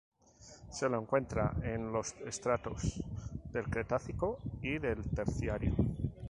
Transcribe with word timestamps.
Se 0.71 0.89
lo 0.89 0.99
encuentra 0.99 1.53
en 1.61 1.91
los 1.91 2.13
estratos 2.25 3.03
del 3.53 3.69
cretácico 3.69 4.39
y 4.59 4.79
del 4.79 5.07
terciario. 5.11 5.75